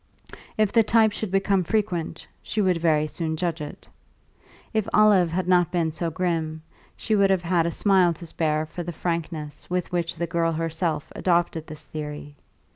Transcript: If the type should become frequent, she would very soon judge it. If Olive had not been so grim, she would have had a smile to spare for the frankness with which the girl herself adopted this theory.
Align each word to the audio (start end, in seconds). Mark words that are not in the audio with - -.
If 0.57 0.73
the 0.73 0.81
type 0.81 1.11
should 1.11 1.29
become 1.29 1.63
frequent, 1.63 2.25
she 2.41 2.59
would 2.59 2.77
very 2.77 3.05
soon 3.05 3.37
judge 3.37 3.61
it. 3.61 3.87
If 4.73 4.89
Olive 4.95 5.29
had 5.29 5.47
not 5.47 5.71
been 5.71 5.91
so 5.91 6.09
grim, 6.09 6.63
she 6.97 7.13
would 7.15 7.29
have 7.29 7.43
had 7.43 7.67
a 7.67 7.71
smile 7.71 8.11
to 8.15 8.25
spare 8.25 8.65
for 8.65 8.81
the 8.81 8.93
frankness 8.93 9.69
with 9.69 9.91
which 9.91 10.15
the 10.15 10.25
girl 10.25 10.53
herself 10.53 11.11
adopted 11.15 11.67
this 11.67 11.85
theory. 11.85 12.33